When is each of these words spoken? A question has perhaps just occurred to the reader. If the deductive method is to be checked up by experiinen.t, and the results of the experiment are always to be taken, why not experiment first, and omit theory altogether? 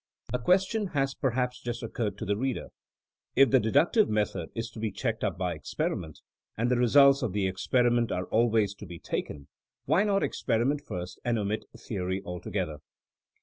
A 0.33 0.39
question 0.39 0.87
has 0.97 1.13
perhaps 1.13 1.61
just 1.61 1.83
occurred 1.83 2.17
to 2.17 2.25
the 2.25 2.35
reader. 2.35 2.69
If 3.35 3.51
the 3.51 3.59
deductive 3.59 4.09
method 4.09 4.49
is 4.55 4.71
to 4.71 4.79
be 4.79 4.89
checked 4.89 5.23
up 5.23 5.37
by 5.37 5.55
experiinen.t, 5.55 6.21
and 6.57 6.71
the 6.71 6.75
results 6.77 7.21
of 7.21 7.33
the 7.33 7.45
experiment 7.45 8.11
are 8.11 8.25
always 8.29 8.73
to 8.77 8.87
be 8.87 8.97
taken, 8.97 9.47
why 9.85 10.03
not 10.03 10.23
experiment 10.23 10.81
first, 10.87 11.19
and 11.23 11.37
omit 11.37 11.65
theory 11.77 12.19
altogether? 12.25 12.79